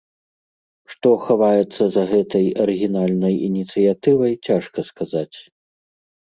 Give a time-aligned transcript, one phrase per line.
[0.93, 5.37] Што хаваецца за гэтай арыгінальнай ініцыятывай, цяжка сказаць.